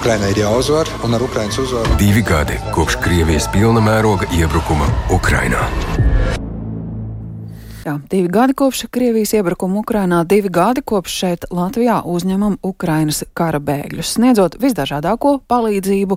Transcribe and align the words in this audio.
Ukrainai 0.00 0.30
ir 0.32 0.38
jāuzvar, 0.40 0.88
un 1.04 1.12
ar 1.12 1.20
Ukraiņas 1.20 1.58
uzvaru 1.60 1.96
divi 2.00 2.22
gadi 2.24 2.54
kopš 2.72 2.94
Krievijas 3.04 3.50
pilna 3.52 3.82
mēroga 3.84 4.24
iebrukuma 4.32 4.86
Ukrainā. 5.12 5.60
Jā, 7.84 7.98
divi 8.08 8.30
gadi 8.32 8.56
kopš 8.56 8.86
Krievijas 8.88 9.34
iebrukuma 9.36 9.82
Ukrainā, 9.82 10.22
divi 10.24 10.48
gadi 10.48 10.80
kopš 10.80 11.18
šeit 11.20 11.44
Latvijā 11.52 11.98
uzņemam 12.08 12.56
Ukrainas 12.64 13.26
kara 13.36 13.60
bēgļus, 13.60 14.14
sniedzot 14.16 14.56
visdažādāko 14.64 15.34
palīdzību, 15.52 16.16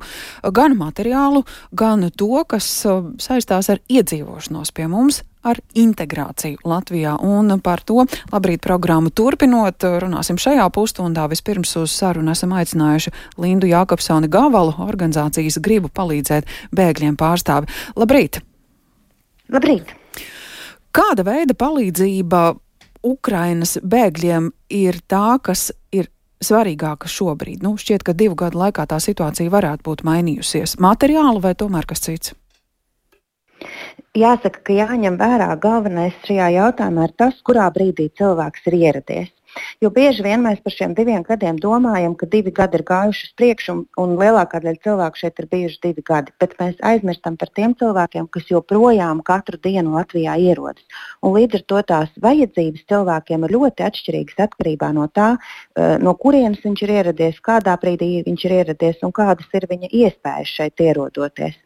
gan 0.55 0.79
materiālu, 0.79 1.43
gan 1.75 2.07
to, 2.15 2.39
kas 2.47 2.71
uh, 2.87 3.03
saistās 3.19 3.67
ar 3.67 3.83
iedzīvošanos 3.91 4.71
pie 4.71 4.87
mums, 4.87 5.25
ar 5.43 5.59
integrāciju 5.77 6.63
Latvijā. 6.67 7.15
Un 7.21 7.59
par 7.63 7.83
to 7.85 8.05
labrīt 8.31 8.63
programmu 8.63 9.11
turpinot, 9.13 9.83
runāsim 10.03 10.39
šajā 10.41 10.65
pusstundā. 10.73 11.27
Vispirms 11.31 11.75
uz 11.81 11.93
sarunu 11.95 12.33
esam 12.33 12.55
aicinājuši 12.57 13.13
Lindu 13.43 13.69
Jākopsoni 13.69 14.31
Gavalu, 14.31 14.75
organizācijas 14.83 15.59
gribu 15.63 15.91
palīdzēt 15.93 16.49
bēgļiem 16.75 17.19
pārstāvi. 17.19 17.71
Labrīt! 17.99 18.41
Labrīt! 19.53 19.93
Kāda 20.93 21.25
veida 21.25 21.55
palīdzība 21.57 22.43
Ukrainas 23.03 23.79
bēgļiem 23.81 24.51
ir 24.71 24.99
tā, 25.09 25.39
kas 25.43 25.71
ir 25.91 26.07
svarīgāka 26.43 27.09
šobrīd? 27.09 27.63
Nu, 27.65 27.73
šķiet, 27.81 28.05
ka 28.05 28.15
divu 28.15 28.37
gadu 28.39 28.61
laikā 28.61 28.85
tā 28.87 29.01
situācija 29.03 29.51
varētu 29.51 29.83
būt 29.89 30.05
mainījusies. 30.07 30.77
Materiāli 30.83 31.43
vai 31.43 31.55
tomēr 31.57 31.89
kas 31.89 32.05
cits? 32.05 32.37
Jāsaka, 34.17 34.59
ka 34.67 34.75
jāņem 34.77 35.15
vērā 35.21 35.47
galvenais 35.61 36.17
šajā 36.27 36.49
jautājumā 36.57 37.07
ir 37.09 37.15
tas, 37.23 37.39
kurā 37.47 37.69
brīdī 37.77 38.09
cilvēks 38.19 38.67
ir 38.69 38.79
ieradies. 38.79 39.31
Jo 39.83 39.91
bieži 39.93 40.23
vien 40.25 40.41
mēs 40.43 40.61
par 40.63 40.73
šiem 40.73 40.93
diviem 40.97 41.23
gadiem 41.27 41.57
domājam, 41.61 42.15
ka 42.17 42.27
divi 42.29 42.53
gadi 42.55 42.79
ir 42.79 42.85
gājuši 42.87 43.27
uz 43.27 43.33
priekšu, 43.39 43.73
un, 43.73 43.81
un 43.99 44.15
lielākā 44.19 44.61
daļa 44.63 44.81
cilvēku 44.85 45.21
šeit 45.21 45.41
ir 45.41 45.49
bijuši 45.51 45.79
divi 45.83 46.03
gadi. 46.05 46.33
Bet 46.41 46.55
mēs 46.61 46.79
aizmirstam 46.85 47.37
par 47.41 47.51
tiem 47.57 47.75
cilvēkiem, 47.79 48.29
kas 48.33 48.49
joprojām 48.51 49.21
katru 49.25 49.59
dienu 49.63 49.95
Latvijā 49.97 50.35
ierodas. 50.39 50.83
Un 51.21 51.35
līdz 51.37 51.59
ar 51.59 51.65
to 51.71 51.81
tās 51.93 52.13
vajadzības 52.23 52.87
cilvēkiem 52.91 53.45
ir 53.47 53.55
ļoti 53.57 53.87
atšķirīgas 53.89 54.41
atkarībā 54.47 54.91
no 54.95 55.07
tā, 55.07 55.29
eh, 55.75 55.97
no 55.99 56.15
kurienes 56.15 56.63
viņš 56.63 56.85
ir 56.85 56.95
ieradies, 56.97 57.41
kādā 57.43 57.75
brīdī 57.81 58.23
viņš 58.25 58.45
ir 58.45 58.57
ieradies 58.59 59.03
un 59.03 59.11
kādas 59.11 59.47
ir 59.53 59.67
viņa 59.69 59.91
iespējas 59.91 60.55
šeit 60.57 60.79
ierodoties. 60.87 61.59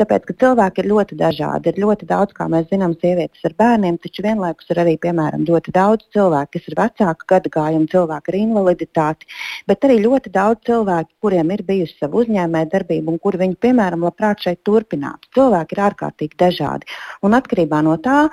Tāpēc, 0.00 0.26
ka 0.28 0.38
cilvēki 0.44 0.82
ir 0.82 0.90
ļoti 0.92 1.18
dažādi. 1.18 1.72
Ir 1.72 1.82
ļoti 1.84 2.06
daudz, 2.08 2.34
kā 2.36 2.48
mēs 2.50 2.68
zinām, 2.70 2.94
sievietes 3.00 3.44
ar 3.44 3.54
bērniem, 3.58 3.98
taču 4.02 4.24
vienlaikus 4.26 4.70
ir 4.70 4.82
arī, 4.82 4.96
piemēram, 4.98 5.46
ļoti 5.48 5.74
daudz 5.74 6.06
cilvēku, 6.14 6.56
kas 6.56 6.68
ir 6.68 6.78
vecāki 6.78 7.31
gadagājumi, 7.32 7.88
cilvēki 7.92 8.32
ar 8.32 8.38
invaliditāti, 8.38 9.28
bet 9.68 9.86
arī 9.88 9.98
ļoti 10.04 10.32
daudz 10.34 10.62
cilvēku, 10.68 11.10
kuriem 11.24 11.52
ir 11.56 11.64
bijusi 11.66 11.98
sava 11.98 12.20
uzņēmēja 12.22 12.70
darbība 12.76 13.12
un 13.12 13.20
kuri 13.22 13.42
viņi, 13.42 13.58
piemēram, 13.66 14.06
labprāt 14.06 14.44
šeit 14.46 14.62
turpinātu. 14.68 15.30
Cilvēki 15.36 15.76
ir 15.76 15.82
ārkārtīgi 15.88 16.40
dažādi. 16.44 16.88
Un 17.26 17.36
atkarībā 17.38 17.82
no 17.86 17.96
tā, 18.02 18.28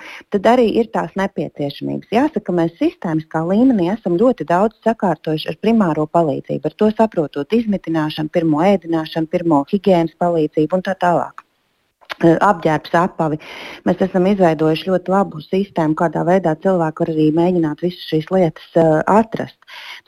arī 0.53 0.69
ir 0.81 0.89
tās 0.94 1.14
nepieciešamības. 1.19 2.14
Jāsaka, 2.16 2.56
mēs 2.56 2.78
sistēmiskā 2.81 3.44
līmenī 3.50 3.91
esam 3.94 4.17
ļoti 4.19 4.47
daudz 4.50 4.80
sakārtojuši 4.86 5.52
ar 5.53 5.59
primāro 5.63 6.08
palīdzību, 6.08 6.72
ar 6.72 6.80
to 6.80 6.89
saprotot 6.95 7.59
izmitināšanu, 7.59 8.34
pirmo 8.34 8.63
ēdināšanu, 8.66 9.31
pirmo 9.31 9.63
higiēnas 9.69 10.17
palīdzību 10.19 10.80
un 10.80 10.89
tā 10.89 10.97
tālāk 11.00 11.48
apģērbs, 12.23 12.94
apavi. 13.00 13.39
Mēs 13.88 14.02
esam 14.06 14.28
izveidojuši 14.30 14.89
ļoti 14.89 15.14
labu 15.14 15.42
sistēmu, 15.44 15.95
kādā 16.00 16.23
veidā 16.28 16.56
cilvēki 16.64 17.03
var 17.03 17.12
arī 17.14 17.28
mēģināt 17.36 17.84
visas 17.86 18.06
šīs 18.12 18.30
lietas 18.34 18.67
uh, 18.80 19.00
atrast. 19.09 19.58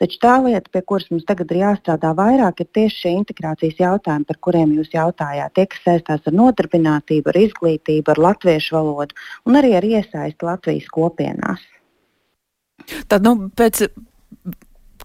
Taču 0.00 0.18
tā 0.22 0.36
lieta, 0.44 0.68
pie 0.72 0.82
kuras 0.86 1.08
mums 1.12 1.26
tagad 1.28 1.52
ir 1.52 1.62
jāstrādā 1.62 2.12
vairāk, 2.18 2.62
ir 2.64 2.70
tieši 2.78 3.00
šie 3.04 3.14
integrācijas 3.20 3.80
jautājumi, 3.80 4.28
par 4.28 4.40
kuriem 4.44 4.74
jūs 4.76 4.92
jautājāt. 4.94 5.54
Tie, 5.56 5.66
kas 5.70 5.84
saistās 5.86 6.26
ar 6.28 6.38
nodarbinātību, 6.38 7.32
ar 7.32 7.40
izglītību, 7.46 8.14
ar 8.14 8.22
latviešu 8.28 8.76
valodu 8.76 9.18
un 9.48 9.60
arī 9.60 9.76
ar 9.78 9.86
iesaisti 9.86 10.48
Latvijas 10.48 10.90
kopienās. 10.92 11.62
Tad, 13.08 13.22
nu, 13.22 13.48
pēc 13.56 13.84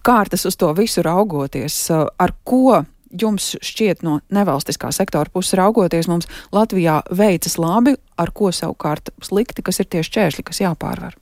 kārtas 0.02 0.46
uz 0.48 0.56
to 0.58 0.70
visu 0.76 1.02
raugoties, 1.04 1.76
ar 1.92 2.34
ko 2.46 2.82
jums 3.10 3.54
šķiet 3.64 4.04
no 4.06 4.18
nevalstiskā 4.34 4.90
sektora 4.94 5.30
puses 5.32 5.56
raugoties, 5.58 6.08
mums 6.10 6.28
Latvijā 6.54 7.00
veicas 7.10 7.58
labi, 7.60 7.96
ar 8.18 8.32
ko 8.34 8.52
savukārt 8.54 9.12
slikti, 9.24 9.64
kas 9.64 9.80
ir 9.82 9.90
tieši 9.94 10.14
čēršļi, 10.18 10.46
kas 10.50 10.62
jāpārvar? 10.64 11.18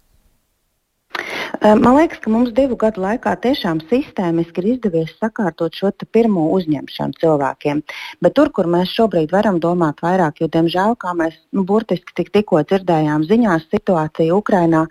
Man 1.63 1.97
liekas, 1.97 2.19
ka 2.23 2.31
mums 2.31 2.51
divu 2.57 2.77
gadu 2.81 3.01
laikā 3.03 3.33
tiešām 3.43 3.81
sistēmiski 3.91 4.63
ir 4.63 4.69
izdevies 4.75 5.13
sakārtot 5.21 5.75
šo 5.77 5.93
pirmo 6.13 6.49
uzņemšanu 6.57 7.19
cilvēkiem. 7.21 7.83
Bet 8.23 8.35
tur, 8.37 8.51
kur 8.55 8.69
mēs 8.71 8.93
šobrīd 8.97 9.33
varam 9.35 9.61
domāt 9.63 10.03
vairāk, 10.05 10.41
jo, 10.43 10.49
diemžēl, 10.53 10.97
kā 11.01 11.15
mēs 11.17 11.37
nu, 11.57 11.65
burtiski 11.69 12.15
tik, 12.19 12.33
tikko 12.35 12.63
dzirdējām 12.67 13.27
ziņās, 13.29 13.69
situācija 13.73 14.35
Ukrainā 14.37 14.85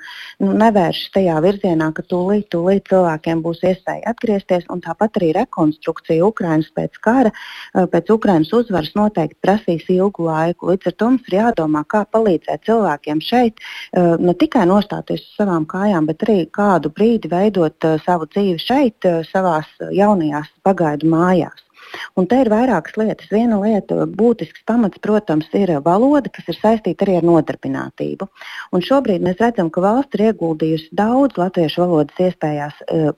nu, 0.43 0.53
nevēršas 0.61 1.13
tajā 1.15 1.37
virzienā, 1.45 1.91
ka 1.95 2.05
tūlīt, 2.07 2.47
tūlīt 2.53 2.89
cilvēkiem 2.91 3.43
būs 3.45 3.63
iespēja 3.71 4.13
atgriezties. 4.13 4.67
Tāpat 4.85 5.19
arī 5.19 5.31
rekonstrukcija 5.37 6.25
Ukrainas 6.25 6.71
pēc 6.75 6.99
kara, 7.01 7.31
pēc 7.73 8.11
Ukrainas 8.13 8.53
uzvaras 8.53 8.93
noteikti 8.97 9.39
prasīs 9.43 9.87
ilgu 9.91 10.27
laiku. 10.27 10.71
Līdz 10.71 10.91
ar 10.91 10.97
to 10.99 11.11
mums 11.11 11.29
ir 11.31 11.39
jādomā, 11.39 11.85
kā 11.89 12.03
palīdzēt 12.11 12.65
cilvēkiem 12.69 13.23
šeit 13.23 13.63
ne 13.95 14.35
tikai 14.37 14.65
nostāties 14.69 15.23
uz 15.23 15.39
savām 15.39 15.65
kājām, 15.69 16.05
bet 16.09 16.25
arī 16.27 16.44
kādu 16.53 16.91
brīdi 16.93 17.31
veidot 17.31 17.87
uh, 17.87 17.99
savu 18.05 18.27
dzīvi 18.31 18.59
šeit, 18.61 19.07
uh, 19.07 19.21
savās 19.31 19.69
jaunajās 19.91 20.51
pagaidu 20.63 21.09
mājās. 21.11 21.61
Un 22.19 22.27
te 22.29 22.39
ir 22.43 22.49
vairākas 22.51 22.97
lietas. 22.99 23.29
Viena 23.31 23.59
lieta, 23.61 24.05
būtisks 24.07 24.63
pamats, 24.67 24.99
protams, 25.03 25.47
ir 25.57 25.73
valoda, 25.85 26.31
kas 26.33 26.49
ir 26.51 26.59
saistīta 26.59 27.05
arī 27.05 27.17
ar 27.19 27.27
nodarbinātību. 27.27 28.27
Un 28.75 28.83
šobrīd 28.85 29.23
mēs 29.25 29.39
redzam, 29.41 29.71
ka 29.73 29.83
valsts 29.83 30.17
ir 30.17 30.27
ieguldījusi 30.29 30.91
daudz 30.95 31.39
latviešu 31.39 31.83
valodas 31.83 32.21
iespējās 32.27 32.81
uh, 32.85 33.11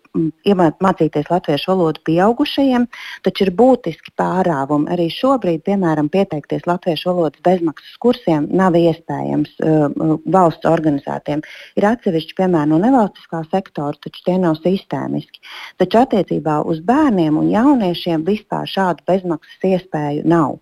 mācīties 0.84 1.32
latviešu 1.32 1.72
valodu 1.74 2.04
pieaugušajiem, 2.08 2.88
taču 3.26 3.48
ir 3.48 3.54
būtiski 3.58 4.14
pārāvumi. 4.20 4.90
Arī 4.94 5.10
šobrīd, 5.14 5.64
piemēram, 5.68 6.12
pieteikties 6.14 6.68
latviešu 6.70 7.12
valodas 7.12 7.44
bezmaksas 7.46 7.98
kursiem 8.04 8.48
nav 8.52 8.78
iespējams 8.78 9.58
uh, 9.62 10.18
valsts 10.26 10.70
organizētiem. 10.70 11.44
Ir 11.80 11.90
atsevišķi 11.92 12.38
piemēram 12.38 12.76
no 12.76 12.82
nevalstiskā 12.84 13.44
sektora, 13.52 13.98
taču 14.04 14.24
tie 14.28 14.38
nav 14.42 14.60
sistēmiski. 14.62 15.42
Taču 15.82 16.02
attiecībā 16.02 16.60
uz 16.68 16.82
bērniem 16.86 17.38
un 17.40 17.50
jauniešiem 17.52 18.26
vispār 18.28 18.67
šādu 18.70 19.06
bezmaksas 19.08 19.68
iespēju 19.72 20.26
nav. 20.28 20.58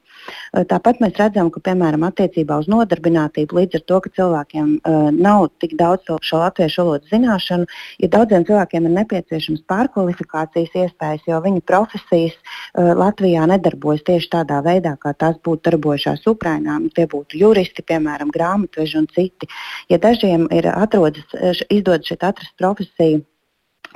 Tāpat 0.70 1.02
mēs 1.04 1.18
redzam, 1.20 1.50
ka 1.54 1.62
piemēram 1.66 2.06
attiecībā 2.08 2.58
uz 2.62 2.70
nodarbinātību, 2.72 3.58
līdz 3.60 3.80
ar 3.80 3.84
to, 3.92 4.00
ka 4.06 4.12
cilvēkiem 4.20 4.70
uh, 4.78 5.10
nav 5.12 5.50
tik 5.62 5.76
daudz 5.80 6.08
šo 6.26 6.40
latviešu 6.42 6.82
valodas 6.82 7.12
zināšanu, 7.12 7.68
ja 8.02 8.10
daudziem 8.16 8.46
cilvēkiem 8.48 8.88
ir 8.88 8.96
nepieciešams 8.96 9.66
pārkvalifikācijas 9.70 10.80
iespējas, 10.86 11.28
jo 11.30 11.42
viņu 11.46 11.62
profesijas 11.68 12.38
uh, 12.40 12.94
Latvijā 12.98 13.46
nedarbojas 13.52 14.06
tieši 14.08 14.32
tādā 14.38 14.62
veidā, 14.66 14.96
kā 15.02 15.14
tās 15.14 15.38
būtu 15.46 15.70
darbojušās 15.70 16.26
Ukrajinā. 16.32 16.80
Tie 16.96 17.08
būtu 17.12 17.40
juristi, 17.42 17.86
piemēram, 17.86 18.34
grāmatveži 18.34 19.02
un 19.04 19.12
citi. 19.12 19.52
Ja 19.92 20.00
dažiem 20.02 20.48
ir 20.56 20.72
atrodas, 20.72 21.28
izdodas 21.70 22.08
šeit 22.10 22.24
atrast 22.26 22.56
profesiju, 22.62 23.24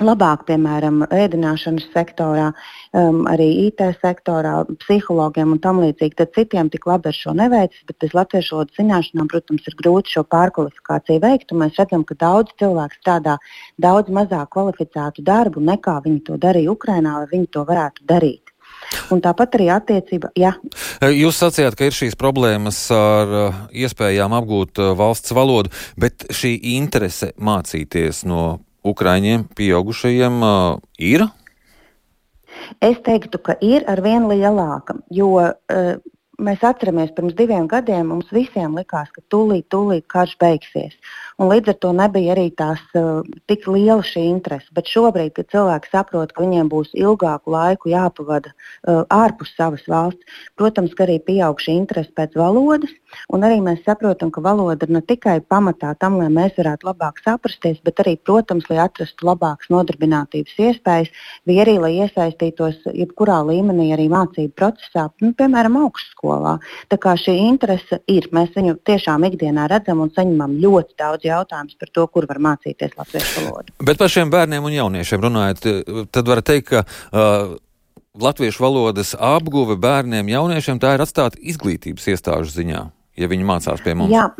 labāk, 0.04 0.44
piemēram, 0.48 1.04
ēdināšanas 1.12 1.86
sektorā, 1.94 2.50
um, 2.96 3.22
arī 3.30 3.48
IT 3.66 3.82
sektorā, 4.00 4.64
psihologiem 4.82 5.54
un 5.56 5.62
tam 5.62 5.80
līdzīgi. 5.84 6.18
Tad 6.20 6.34
citiem 6.36 6.70
tik 6.72 6.86
labi 6.90 7.10
ar 7.10 7.16
šo 7.16 7.34
neveicas, 7.36 7.82
bet 7.88 7.98
bez 8.04 8.14
latviešu 8.16 8.56
valodas 8.56 8.80
zināšanām, 8.80 9.30
protams, 9.32 9.66
ir 9.68 9.78
grūti 9.80 10.16
šo 10.16 10.24
pārkvalifikāciju 10.36 11.24
veikt. 11.24 11.56
Mēs 11.56 11.80
redzam, 11.80 12.04
ka 12.08 12.18
daudz 12.20 12.54
cilvēku 12.60 13.00
strādā 13.00 13.36
daudz 13.80 14.12
mazāk 14.12 14.52
kvalificētu 14.54 15.24
darbu 15.26 15.62
nekā 15.64 16.00
viņi 16.04 16.24
to 16.28 16.38
darīja 16.40 16.74
Ukrajinā, 16.74 17.20
lai 17.22 17.30
viņi 17.32 17.52
to 17.54 17.66
varētu 17.68 18.06
darīt. 18.08 18.54
Un 19.12 19.20
tāpat 19.22 19.58
arī 19.58 19.68
attiecība. 19.74 20.30
Ja. 20.38 20.54
Jūs 21.04 21.38
sacījāt, 21.42 21.76
ka 21.78 21.86
ir 21.86 21.94
šīs 21.94 22.16
problēmas 22.18 22.78
ar 22.94 23.34
uh, 23.34 23.60
iespējām 23.76 24.34
apgūt 24.38 24.80
uh, 24.80 24.92
valsts 24.98 25.34
valodu, 25.36 25.72
bet 26.00 26.26
šī 26.34 26.54
interese 26.76 27.32
mācīties 27.38 28.24
no 28.30 28.60
Ukraiņiem, 28.86 29.48
pieaugušajiem, 29.56 30.40
uh, 30.42 30.78
ir? 30.98 31.26
Es 32.80 33.00
teiktu, 33.04 33.38
ka 33.38 33.56
ir 33.60 33.84
ar 33.90 34.00
vien 34.04 34.26
lielāka, 34.30 34.96
jo 35.12 35.34
uh, 35.40 36.00
mēs 36.40 36.62
atceramies, 36.64 37.12
pirms 37.16 37.34
diviem 37.36 37.66
gadiem 37.70 38.08
mums 38.10 38.30
visiem 38.32 38.74
likās, 38.78 39.10
ka 39.14 39.22
tūlīt, 39.32 39.66
tūlīt 39.72 40.06
karš 40.10 40.36
beigsies. 40.40 40.96
un 41.40 41.48
līdz 41.48 41.72
ar 41.72 41.76
to 41.80 41.90
nebija 41.96 42.34
arī 42.34 42.50
tās 42.52 42.80
uh, 42.98 43.22
tik 43.48 43.66
liela 43.68 44.02
šī 44.04 44.26
interese. 44.28 44.68
Bet 44.76 44.90
šobrīd, 44.92 45.32
kad 45.36 45.48
cilvēki 45.52 45.92
saprot, 45.92 46.32
ka 46.32 46.44
viņiem 46.44 46.68
būs 46.68 46.92
ilgāku 46.92 47.54
laiku 47.54 47.92
jāpavada 47.92 48.52
uh, 48.52 49.04
ārpus 49.08 49.54
savas 49.56 49.86
valsts, 49.88 50.40
protams, 50.60 50.92
ka 50.96 51.06
arī 51.06 51.16
pieaug 51.24 51.60
šī 51.60 51.78
interese 51.80 52.12
pēc 52.16 52.36
valodas, 52.36 52.92
un 53.32 53.44
arī 53.46 53.60
mēs 53.64 53.82
saprotam, 53.86 54.32
ka 54.34 54.42
valoda 54.44 54.86
ir 54.86 54.94
ne 54.96 55.02
tikai 55.04 55.38
pamatā 55.40 55.92
tam, 56.00 56.18
lai 56.20 56.28
mēs 56.32 56.56
varētu 56.58 56.88
labāk 56.90 57.20
saprasties, 57.24 57.80
bet 57.86 58.02
arī, 58.04 58.16
protams, 58.16 58.68
lai 58.70 58.80
atrastu 58.84 59.28
labākas 59.28 59.70
nodarbinātības 59.72 60.58
iespējas, 60.66 61.12
vai 61.48 61.58
arī, 61.64 61.76
lai 61.82 61.92
iesaistītos 62.04 62.82
jebkurā 62.96 63.40
līmenī 63.48 63.90
arī 63.96 64.08
mācību 64.12 64.54
procesā, 64.58 65.08
nu, 65.24 65.32
piemēram, 65.38 65.78
augstskolā. 65.84 66.56
Tā 66.92 67.00
kā 67.00 67.16
šī 67.20 67.36
interese 67.46 68.00
ir, 68.10 68.28
mēs 68.36 68.52
viņu 68.56 68.76
tiešām 68.88 69.26
ikdienā 69.30 69.68
redzam 69.70 70.02
un 70.04 70.12
saņemam 70.16 70.58
ļoti 70.62 70.98
daudz 71.00 71.26
jautājumus 71.28 71.80
par 71.80 71.94
to, 71.94 72.06
kur 72.12 72.28
var 72.30 72.42
mācīties 72.50 72.96
latviešu 72.98 73.46
valodu. 73.46 73.74
Bet 73.84 74.00
par 74.00 74.12
šiem 74.12 74.30
bērniem 74.32 74.66
un 74.66 74.76
jauniešiem 74.76 75.26
runājot, 75.26 75.66
tad 76.14 76.30
var 76.30 76.42
teikt, 76.46 76.70
ka 76.70 76.84
uh, 76.84 77.58
latviešu 78.20 78.62
valodas 78.62 79.14
apguve 79.18 79.76
bērniem, 79.80 80.32
jauniešiem 80.34 80.80
tā 80.82 80.94
ir 80.96 81.04
atstāta 81.04 81.38
izglītības 81.40 82.08
iestāžu 82.14 82.52
ziņā, 82.54 82.82
ja 83.20 83.28
viņi 83.30 83.52
mācās 83.52 83.84
pie 83.84 83.96
mums. 83.98 84.12
Jā. 84.14 84.30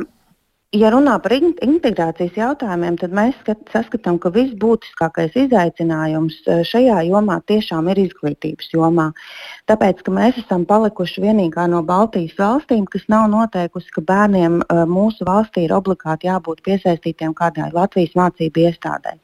Ja 0.71 0.87
runā 0.95 1.17
par 1.19 1.33
integrācijas 1.35 2.37
jautājumiem, 2.39 2.95
tad 3.01 3.11
mēs 3.11 3.35
skat, 3.41 3.65
saskatām, 3.73 4.21
ka 4.23 4.31
visbūtiskākais 4.31 5.35
izaicinājums 5.35 6.37
e, 6.47 6.61
šajā 6.69 7.01
jomā 7.09 7.41
tiešām 7.51 7.89
ir 7.91 7.99
izglītības 8.05 8.69
jomā. 8.77 9.09
Tāpēc, 9.67 10.05
ka 10.07 10.15
mēs 10.15 10.39
esam 10.45 10.63
palikuši 10.71 11.25
vienīgā 11.25 11.65
no 11.73 11.81
Baltijas 11.89 12.39
valstīm, 12.39 12.85
kas 12.87 13.03
nav 13.11 13.27
noteikusi, 13.33 13.91
ka 13.97 14.05
bērniem 14.13 14.61
e, 14.63 14.79
mūsu 14.87 15.27
valstī 15.27 15.65
ir 15.67 15.75
obligāti 15.75 16.31
jābūt 16.31 16.63
piesaistītiem 16.69 17.35
kādai 17.35 17.73
Latvijas 17.75 18.15
mācību 18.23 18.63
iestādē. 18.69 19.17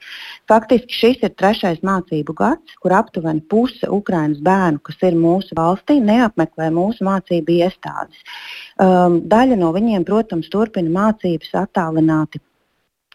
Faktiski 0.51 0.99
šis 0.99 1.23
ir 1.31 1.37
trešais 1.39 1.79
mācību 1.87 2.35
gads, 2.43 2.75
kur 2.83 2.97
aptuveni 2.99 3.47
puse 3.47 3.87
Ukraiņas 3.87 4.43
bērnu, 4.43 4.83
kas 4.83 4.99
ir 5.07 5.15
mūsu 5.23 5.55
valstī, 5.55 6.01
neapmeklē 6.11 6.73
mūsu 6.75 7.07
mācību 7.07 7.61
iestādes. 7.63 8.27
Um, 8.77 9.23
daļa 9.25 9.57
no 9.57 9.71
viņiem, 9.73 10.05
protams, 10.05 10.51
turpina 10.53 10.91
mācības 10.93 11.55
attālināti. 11.63 12.43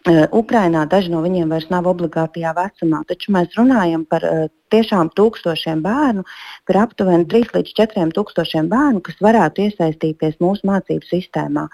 Uh, 0.02 0.24
Ukrainā 0.34 0.82
daži 0.90 1.12
no 1.12 1.20
viņiem 1.22 1.52
vairs 1.54 1.68
nav 1.70 1.86
obligātajā 1.86 2.50
vecumā, 2.56 3.04
taču 3.06 3.30
mēs 3.36 3.54
runājam 3.54 4.02
par 4.10 4.26
uh, 4.26 4.48
tiešām 4.72 5.12
tūkstošiem 5.18 5.82
bērnu, 5.84 6.24
ir 6.72 6.78
aptuveni 6.80 7.26
3 7.28 7.52
līdz 7.56 7.74
4 7.78 8.08
tūkstošiem 8.16 8.70
bērnu, 8.72 9.02
kas 9.04 9.18
varētu 9.24 9.66
iesaistīties 9.66 10.38
mūsu 10.42 10.66
mācību 10.68 11.08
sistēmā. 11.08 11.66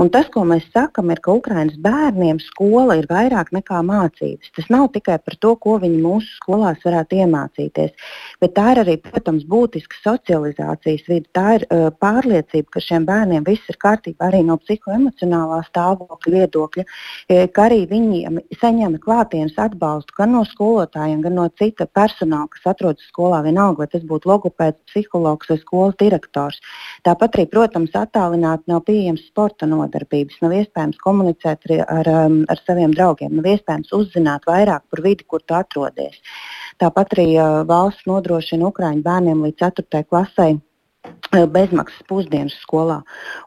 Un 0.00 0.10
tas, 0.14 0.28
ko 0.34 0.44
mēs 0.48 0.66
sakam, 0.74 1.10
ir, 1.10 1.20
ka 1.24 1.34
Ukraiņas 1.38 1.80
bērniem 1.84 2.40
skola 2.42 2.98
ir 3.00 3.08
vairāk 3.10 3.52
nekā 3.56 3.82
mācības. 3.86 4.52
Tas 4.56 4.70
nav 4.72 4.88
tikai 4.94 5.18
par 5.22 5.38
to, 5.42 5.54
ko 5.60 5.76
viņi 5.82 6.00
mūsu 6.02 6.30
skolās 6.38 6.82
varētu 6.86 7.20
iemācīties, 7.24 8.08
bet 8.42 8.54
tā 8.56 8.70
ir 8.74 8.82
arī, 8.84 8.96
protams, 9.02 9.46
būtiska 9.50 10.00
socializācijas 10.04 11.06
vide. 11.10 11.28
Tā 11.34 11.46
ir 11.58 11.66
uh, 11.68 11.88
pārliecība, 12.02 12.76
ka 12.76 12.82
šiem 12.84 13.06
bērniem 13.08 13.46
viss 13.46 13.70
ir 13.70 13.78
kārtībā 13.82 14.28
arī 14.30 14.44
no 14.46 14.58
psihoemocionālā 14.62 15.62
stāvokļa 15.68 16.34
viedokļa, 16.34 16.84
ka 17.54 17.66
arī 17.66 17.84
viņiem 17.90 18.40
saņem 18.60 18.98
klātienes 19.02 19.56
atbalstu 19.60 20.16
gan 20.18 20.34
no 20.36 20.44
skolotājiem, 20.48 21.22
gan 21.24 21.36
no 21.38 21.46
cita 21.58 21.86
personāla 21.86 22.43
personālu, 22.44 22.48
kas 22.52 22.72
atrodas 22.72 23.04
skolā, 23.08 23.42
vienalga, 23.44 23.78
vai 23.78 23.86
tas 23.88 24.02
būtu 24.02 24.28
logopēds, 24.28 24.82
psihologs 24.88 25.48
vai 25.48 25.58
skolas 25.58 25.94
direktors. 25.98 26.60
Tāpat 27.04 27.36
arī, 27.36 27.46
protams, 27.50 27.92
attālināti 27.94 28.64
nav 28.68 28.84
pieejams 28.84 29.26
sporta 29.28 29.66
nodarbības, 29.66 30.40
nav 30.42 30.52
iespējams 30.52 30.98
komunicēt 30.98 31.64
ar, 31.70 31.84
ar, 31.88 32.08
um, 32.26 32.44
ar 32.48 32.60
saviem 32.66 32.92
draugiem, 32.94 33.34
nav 33.36 33.44
iespējams 33.44 33.92
uzzināt 33.92 34.44
vairāk 34.46 34.82
par 34.90 35.02
vidi, 35.02 35.24
kur 35.24 35.40
tu 35.42 35.54
atrodies. 35.54 36.20
Tāpat 36.78 37.14
arī 37.14 37.36
uh, 37.38 37.64
valsts 37.64 38.06
nodrošina 38.06 38.68
Ukrāņu 38.68 39.02
bērniem 39.02 39.44
līdz 39.44 39.58
4. 39.62 40.04
klasei 40.08 40.58
bezmaksas 41.50 42.04
pusdienas 42.08 42.54
skolā. 42.62 43.00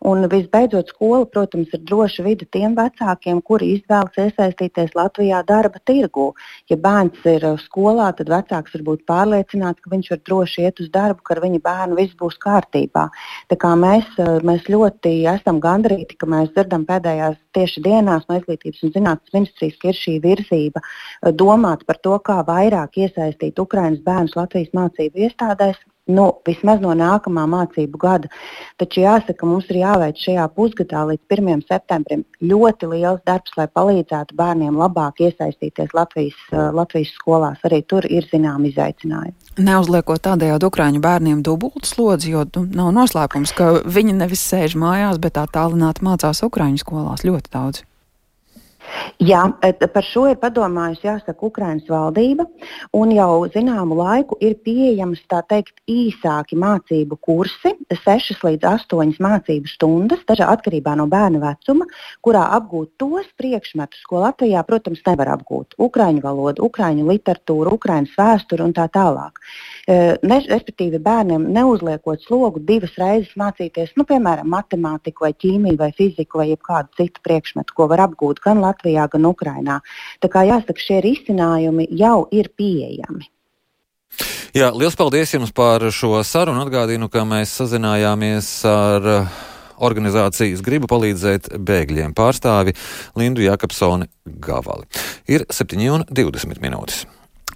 Un 0.06 0.26
visbeidzot, 0.30 0.92
skola, 0.92 1.26
protams, 1.32 1.72
ir 1.74 1.84
droša 1.88 2.26
vide 2.26 2.48
tiem 2.52 2.76
vecākiem, 2.78 3.40
kuri 3.46 3.74
izvēlas 3.78 4.18
iesaistīties 4.20 4.96
Latvijā 4.98 5.42
darba 5.48 5.80
tirgū. 5.88 6.30
Ja 6.72 6.78
bērns 6.82 7.24
ir 7.26 7.46
eh, 7.48 7.58
skolā, 7.64 8.10
tad 8.18 8.32
vecāks 8.34 8.76
var 8.76 8.86
būt 8.92 9.06
pārliecināts, 9.10 9.82
ka 9.84 9.94
viņš 9.94 10.12
var 10.14 10.22
droši 10.30 10.68
iet 10.68 10.84
uz 10.84 10.92
darbu, 10.94 11.24
ka 11.24 11.38
ar 11.38 11.44
viņa 11.46 11.64
bērnu 11.64 12.00
viss 12.00 12.18
būs 12.20 12.40
kārtībā. 12.44 13.08
Kā 13.58 13.74
mēs, 13.80 14.08
eh, 14.20 14.38
mēs 14.48 14.70
ļoti 14.70 15.16
esam 15.34 15.62
gandrīti, 15.64 16.18
ka 16.20 16.30
mēs 16.30 16.54
dzirdam 16.54 16.86
pēdējās 16.88 17.40
tieši 17.58 17.86
dienās 17.88 18.28
no 18.30 18.38
Izglītības 18.38 18.84
un 18.84 18.96
zinātnes 18.96 19.34
ministrijas, 19.34 19.78
ka 19.82 19.92
ir 19.92 19.98
šī 19.98 20.18
virzība 20.22 20.84
domāt 21.34 21.86
par 21.88 21.98
to, 22.04 22.18
kā 22.20 22.42
vairāk 22.46 23.00
iesaistīt 23.02 23.60
Ukraiņas 23.60 24.04
bērnus 24.06 24.36
Latvijas 24.38 24.76
mācību 24.78 25.26
iestādēs 25.26 25.80
nu, 26.12 26.28
vismaz 26.48 26.82
no 26.84 26.94
nākamā 26.98 27.46
mācību 27.50 28.00
gada. 28.02 28.32
Taču 28.82 29.04
jāsaka, 29.04 29.48
mums 29.48 29.68
ir 29.72 29.82
jāveic 29.82 30.20
šajā 30.22 30.46
pusgadā 30.56 31.04
līdz 31.12 31.38
1. 31.38 31.64
septembrim 31.68 32.24
ļoti 32.42 32.92
liels 32.94 33.22
darbs, 33.28 33.54
lai 33.60 33.68
palīdzētu 33.68 34.38
bērniem 34.38 34.78
labāk 34.80 35.22
iesaistīties 35.28 35.96
Latvijas, 35.98 36.38
uh, 36.52 36.70
Latvijas 36.76 37.14
skolās. 37.18 37.60
Arī 37.68 37.82
tur 37.88 38.08
ir 38.10 38.28
zināmi 38.32 38.72
izaicinājumi. 38.74 39.36
Neuzliekot 39.58 40.24
tādējādi 40.28 40.70
Ukrāņu 40.70 41.04
bērniem 41.04 41.44
dubultu 41.46 41.90
slodzi, 41.90 42.32
jo 42.36 42.46
nu, 42.56 42.66
nav 42.78 42.94
noslēpums, 42.96 43.54
ka 43.58 43.72
viņi 43.86 44.18
nevis 44.22 44.46
sēž 44.48 44.78
mājās, 44.80 45.22
bet 45.22 45.38
tā 45.40 45.48
tālināti 45.52 46.06
mācās 46.08 46.44
Ukrāņu 46.46 46.84
skolās 46.84 47.26
ļoti 47.28 47.54
daudz. 47.54 47.86
Jā, 49.18 49.42
par 49.94 50.06
šo 50.06 50.28
ir 50.32 50.38
padomājusi 50.42 51.08
jāsaka 51.08 51.48
Ukraiņas 51.48 51.88
valdība, 51.90 52.46
un 52.96 53.12
jau 53.16 53.48
zināmu 53.52 53.98
laiku 53.98 54.38
ir 54.44 54.56
pieejams 54.64 55.24
tā 55.32 55.42
teikt 55.50 55.82
īsāki 55.90 56.58
mācību 56.60 57.18
kursi, 57.26 57.74
6 57.92 58.46
līdz 58.46 58.68
8 58.70 59.18
mācību 59.24 59.72
stundas, 59.72 60.22
dažā 60.30 60.50
atkarībā 60.54 60.96
no 61.00 61.08
bērna 61.12 61.42
vecuma, 61.44 61.88
kurā 62.22 62.46
apgūt 62.60 62.94
tos 63.02 63.28
priekšmetus, 63.42 64.06
ko 64.08 64.22
Latvijā, 64.24 64.64
protams, 64.68 65.02
nevar 65.08 65.34
apgūt. 65.36 65.76
Ukraiņu 65.82 66.24
valodu, 66.24 66.68
ukraiņu 66.70 67.08
literatūru, 67.10 67.76
ukraiņas 67.80 68.16
vēsturi 68.22 68.68
un 68.68 68.78
tā 68.78 68.88
tālāk. 68.94 69.42
Ne, 69.88 70.38
respektīvi, 70.52 71.00
bērniem 71.00 71.46
neuzliekot 71.56 72.26
slogu 72.26 72.60
divas 72.60 72.92
reizes 73.00 73.32
mācīties, 73.40 73.94
nu, 73.96 74.04
piemēram, 74.10 74.50
matemātiku, 74.52 75.24
vai 75.24 75.32
ķīmiju, 75.32 75.78
vai 75.80 75.94
fiziku, 75.96 76.42
vai 76.42 76.50
kādu 76.60 76.92
citu 77.00 77.24
priekšmetu, 77.24 77.72
ko 77.78 77.88
var 77.88 78.04
apgūt 78.04 78.44
gan 78.44 78.60
Latvijā, 78.60 79.08
gan 79.14 79.30
Ukrajinā. 79.30 79.80
Tā 80.20 80.32
kā 80.34 80.44
jāsaka, 80.50 80.84
šie 80.84 81.00
risinājumi 81.08 81.88
jau 81.96 82.26
ir 82.36 82.52
pieejami. 82.60 83.32
Jā, 84.58 84.74
liels 84.76 85.00
paldies 85.00 85.32
jums 85.32 85.56
par 85.56 85.84
šo 85.94 86.20
sarunu. 86.28 86.66
Atgādinu, 86.66 87.08
ka 87.12 87.24
mēs 87.28 87.56
sazinājāmies 87.62 88.50
ar 88.68 89.12
organizācijas 89.78 90.64
Gribu 90.66 90.90
palīdzēt 90.92 91.54
bēgļiem 91.64 92.16
pārstāvi 92.18 92.76
Lindu 93.20 93.46
Jakobsoni 93.46 94.10
Gavali. 94.26 94.90
Ir 95.32 95.48
7,20 95.48 96.60
minūtes. 96.64 97.06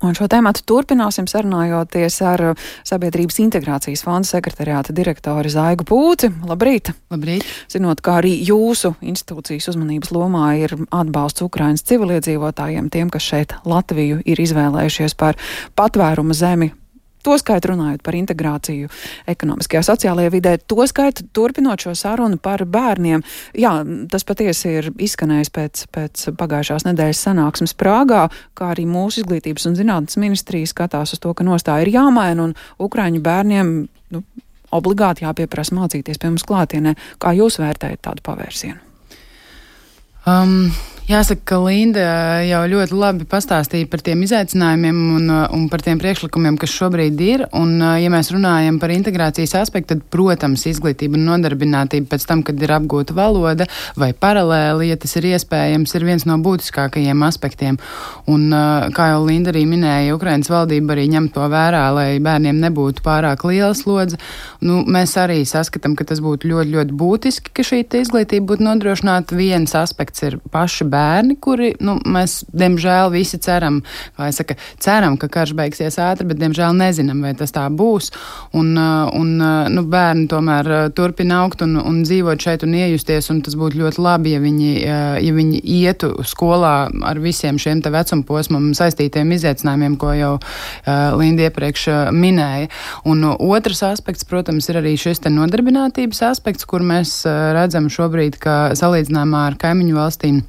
Un 0.01 0.15
šo 0.17 0.25
tēmu 0.31 0.49
turpināsim 0.65 1.27
sarunājoties 1.29 2.15
ar 2.25 2.41
Sabiedrības 2.87 3.37
integrācijas 3.43 4.01
fonda 4.05 4.25
sekretariāta 4.25 4.95
direktori 4.97 5.51
Zaigu 5.53 5.85
Pūci. 5.85 6.31
Labrīt! 6.49 6.89
Labrīt! 7.13 7.45
Zinot, 7.69 8.01
kā 8.01 8.17
arī 8.23 8.33
jūsu 8.47 8.95
institūcijas 8.97 9.69
uzmanības 9.71 10.13
lomā 10.15 10.47
ir 10.63 10.73
atbalsts 10.89 11.45
Ukrainas 11.45 11.85
civiliedzīvotājiem, 11.85 12.89
tiem, 12.89 13.13
kas 13.13 13.29
šeit 13.29 13.57
Latviju 13.61 14.23
ir 14.25 14.41
izvēlējušies 14.41 15.17
par 15.21 15.37
patvērumu 15.77 16.33
zemi, 16.33 16.73
To 17.25 17.37
skaitu 17.37 17.71
runājot 17.71 18.01
par 18.05 18.17
integrāciju 18.17 18.89
ekonomiskajā, 19.29 19.83
sociālajā 19.85 20.33
vidē, 20.33 20.55
to 20.59 20.85
skaitu 20.89 21.27
turpinot 21.35 21.83
šo 21.85 21.93
sarunu 21.97 22.39
par 22.41 22.63
bērniem. 22.65 23.23
Jā, 23.57 23.73
tas 24.11 24.25
patiesi 24.27 24.75
ir 24.81 24.91
izskanējis 24.97 25.53
pēc, 25.53 25.85
pēc 25.93 26.27
pagājušās 26.39 26.87
nedēļas 26.89 27.25
sanāksmes 27.27 27.75
Prāgā, 27.77 28.27
kā 28.57 28.71
arī 28.73 28.87
mūsu 28.89 29.23
izglītības 29.23 29.69
un 29.69 29.77
zinātnes 29.77 30.17
ministrija 30.21 30.69
skatās 30.69 31.13
uz 31.15 31.21
to, 31.21 31.33
ka 31.37 31.45
nostāja 31.45 31.85
ir 31.85 31.93
jāmaina 31.93 32.49
un 32.49 32.55
Ukraiņu 32.81 33.21
bērniem 33.25 33.73
nu, 34.15 34.23
obligāti 34.71 35.25
jāpieprasa 35.25 35.75
mācīties 35.77 36.19
pie 36.21 36.31
mums 36.31 36.47
klātienē. 36.47 36.95
Kā 37.21 37.35
jūs 37.37 37.59
vērtējat 37.61 38.01
tādu 38.07 38.25
pavērsienu? 38.25 38.79
Um, 40.21 40.69
Jāsaka, 41.11 41.41
ka 41.43 41.57
Linda 41.59 42.03
jau 42.45 42.61
ļoti 42.71 42.95
labi 42.95 43.25
pastāstīja 43.27 43.89
par 43.91 43.99
tiem 44.05 44.21
izaicinājumiem 44.23 44.99
un, 45.17 45.31
un 45.57 45.63
par 45.67 45.81
tiem 45.83 45.99
priekšlikumiem, 45.99 46.55
kas 46.61 46.71
šobrīd 46.71 47.23
ir. 47.25 47.41
Un, 47.57 47.73
ja 47.99 48.07
mēs 48.13 48.29
runājam 48.31 48.77
par 48.79 48.93
integrācijas 48.95 49.57
aspektu, 49.59 49.97
tad, 49.97 50.05
protams, 50.13 50.63
izglītība 50.69 51.19
un 51.19 51.25
nodarbinātība 51.27 52.13
pēc 52.13 52.27
tam, 52.29 52.43
kad 52.47 52.61
ir 52.63 52.71
apgūta 52.77 53.15
valoda 53.17 53.67
vai 53.99 54.13
paralēli, 54.15 54.87
ja 54.87 54.99
tas 55.01 55.17
ir 55.19 55.27
iespējams, 55.33 55.95
ir 55.97 56.05
viens 56.07 56.27
no 56.29 56.37
būtiskākajiem 56.45 57.25
aspektiem. 57.27 57.81
Un, 58.31 58.47
kā 58.95 59.09
jau 59.11 59.25
Linda 59.25 59.51
arī 59.51 59.65
minēja, 59.67 60.15
Ukrainas 60.15 60.53
valdība 60.53 60.95
arī 60.95 61.09
ņem 61.11 61.27
to 61.35 61.49
vērā, 61.51 61.83
lai 61.97 62.07
bērniem 62.23 62.63
nebūtu 62.69 63.03
pārāk 63.03 63.43
liela 63.49 63.73
slodze. 63.75 64.21
Nu, 64.63 64.85
mēs 64.87 65.17
arī 65.19 65.41
saskatām, 65.49 65.99
ka 65.99 66.07
tas 66.07 66.23
būtu 66.23 66.53
ļoti, 66.53 66.71
ļoti 66.77 66.97
būtiski, 67.03 67.55
ka 67.57 67.67
šī 67.67 67.83
izglītība 68.05 68.53
būtu 68.53 68.69
nodrošināta. 68.69 69.35
Viens 69.41 69.75
aspekts 69.75 70.29
ir 70.29 70.39
paši 70.55 70.87
bērni 70.87 71.00
bērni, 71.01 71.37
kuri, 71.41 71.73
nu, 71.83 71.97
mēs, 72.05 72.41
diemžēl, 72.53 73.11
visi 73.13 73.39
ceram, 73.41 73.81
vai 74.19 74.31
saka, 74.35 74.57
ceram, 74.81 75.17
ka 75.19 75.29
karš 75.31 75.53
beigsies 75.57 75.97
ātri, 76.01 76.27
bet, 76.29 76.39
diemžēl, 76.41 76.75
nezinām, 76.77 77.23
vai 77.25 77.33
tas 77.37 77.53
tā 77.55 77.65
būs. 77.69 78.11
Un, 78.57 78.73
un 78.77 79.33
nu, 79.73 79.85
bērni 79.91 80.27
tomēr 80.31 80.71
turpina 80.97 81.41
augt 81.43 81.63
un, 81.65 81.77
un 81.79 82.01
dzīvot 82.05 82.41
šeit 82.41 82.65
un 82.67 82.75
iejusties, 82.77 83.31
un 83.33 83.41
tas 83.45 83.57
būtu 83.59 83.81
ļoti 83.81 84.01
labi, 84.03 84.35
ja 84.35 84.43
viņi, 84.43 84.71
ja 85.25 85.35
viņi 85.35 85.61
ietu 85.81 86.13
skolā 86.27 86.75
ar 87.07 87.21
visiem 87.21 87.59
šiem 87.61 87.83
te 87.83 87.91
vecuma 87.93 88.25
posmam 88.27 88.71
saistītiem 88.77 89.33
izaicinājumiem, 89.37 89.97
ko 90.01 90.13
jau 90.17 90.33
uh, 90.37 91.17
Linda 91.19 91.47
iepriekš 91.49 91.87
minēja. 92.15 92.69
Un 93.09 93.25
otrs 93.31 93.83
aspekts, 93.87 94.27
protams, 94.27 94.69
ir 94.71 94.81
arī 94.81 94.95
šis 94.99 95.23
nodarbinātības 95.31 96.23
aspekts, 96.31 96.67
kur 96.69 96.85
mēs 96.85 97.21
redzam 97.55 97.89
šobrīd, 97.91 98.39
ka 98.41 98.61
salīdzinājumā 98.77 99.45
ar 99.51 99.59
kaimiņu 99.61 99.97
valstīm 99.97 100.41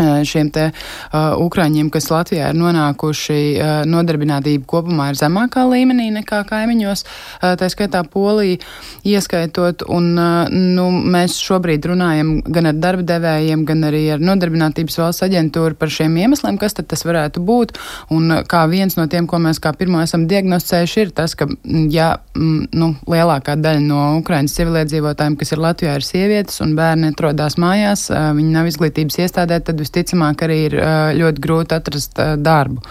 šiem 0.00 0.48
te 0.52 0.70
uh, 0.72 1.34
ukraiņiem, 1.36 1.90
kas 1.92 2.08
Latvijā 2.10 2.50
ir 2.50 2.56
nonākuši, 2.58 3.38
uh, 3.60 3.72
nodarbinātība 3.88 4.64
kopumā 4.68 5.10
ir 5.12 5.18
zemākā 5.20 5.66
līmenī 5.68 6.08
nekā 6.14 6.42
kaimiņos, 6.48 7.04
uh, 7.04 7.52
tā 7.60 7.68
skaitā 7.72 8.00
Polija 8.08 8.56
ieskaitot, 9.04 9.84
un 9.92 10.08
uh, 10.16 10.48
nu, 10.48 10.88
mēs 11.12 11.36
šobrīd 11.44 11.90
runājam 11.92 12.34
gan 12.48 12.70
ar 12.70 12.78
darba 12.80 13.04
devējiem, 13.12 13.66
gan 13.68 13.84
arī 13.90 14.04
ar 14.14 14.24
nodarbinātības 14.24 14.96
valsts 15.02 15.26
aģentūru 15.28 15.76
par 15.78 15.92
šiem 15.92 16.16
iemesliem, 16.24 16.56
kas 16.60 16.78
tad 16.78 16.88
tas 16.90 17.04
varētu 17.04 17.44
būt, 17.44 17.76
un 18.16 18.40
kā 18.48 18.64
viens 18.72 18.96
no 18.96 19.06
tiem, 19.12 19.28
ko 19.28 19.42
mēs 19.44 19.60
kā 19.62 19.74
pirmo 19.76 20.00
esam 20.02 20.24
diagnosticējuši, 20.30 21.04
ir 21.04 21.14
tas, 21.20 21.36
ka, 21.36 21.50
ja 21.92 22.14
m, 22.32 22.64
nu, 22.72 22.92
lielākā 23.12 23.58
daļa 23.60 23.84
no 23.84 24.02
Ukrainas 24.22 24.56
civiliedzīvotājiem, 24.56 25.36
kas 25.36 25.52
ir 25.52 25.62
Latvijā, 25.62 25.98
ir 26.00 26.08
sievietes 26.08 26.64
un 26.64 26.74
bērni 26.78 27.12
atrodas 27.12 27.60
mājās, 27.60 28.08
uh, 28.08 28.32
viņi 28.38 28.56
nav 28.56 28.72
izglītības 28.72 29.20
iestādē, 29.26 29.60
tad 29.60 29.81
visticamāk 29.82 30.46
arī 30.46 30.58
ir 30.70 30.78
ļoti 31.18 31.44
grūti 31.44 31.76
atrast 31.78 32.22
darbu. 32.42 32.82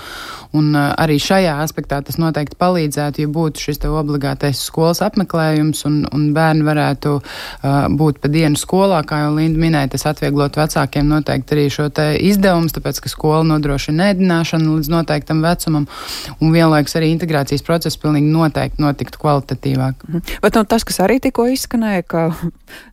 Un 0.57 0.73
arī 0.75 1.15
šajā 1.21 1.53
aspektā 1.63 2.01
tas 2.03 2.17
noteikti 2.19 2.57
palīdzētu, 2.59 3.23
ja 3.23 3.31
būtu 3.31 3.63
šis 3.65 3.79
obligātais 3.87 4.59
skolas 4.67 4.99
apmeklējums 5.05 5.85
un, 5.87 6.01
un 6.11 6.25
bērni 6.35 6.65
varētu 6.67 7.13
uh, 7.17 7.87
būt 7.87 8.19
pa 8.23 8.31
dienu 8.31 8.59
skolā, 8.59 8.99
kā 9.07 9.21
jau 9.23 9.31
Linda 9.37 9.61
minēja, 9.61 9.93
tas 9.95 10.05
atvieglot 10.11 10.59
vecākiem 10.59 11.07
noteikti 11.07 11.55
arī 11.55 11.65
šo 11.71 11.87
te 11.95 12.09
izdevumus, 12.19 12.75
tāpēc, 12.75 12.99
ka 13.03 13.11
skola 13.11 13.45
nodrošina 13.47 14.11
ēdināšanu 14.11 14.77
līdz 14.77 14.91
noteiktam 14.91 15.43
vecumam 15.45 15.87
un 16.39 16.53
vienlaikus 16.53 16.97
arī 16.99 17.13
integrācijas 17.15 17.63
process 17.65 17.99
pilnīgi 18.01 18.31
noteikti 18.31 18.83
notiktu 18.83 19.21
kvalitatīvāk. 19.23 20.07
Mhm. 20.07 20.37
Bet 20.43 20.59
no, 20.59 20.65
tas, 20.67 20.83
kas 20.87 20.99
arī 21.05 21.21
tikko 21.23 21.47
izskanēja, 21.55 22.07
ka 22.07 22.27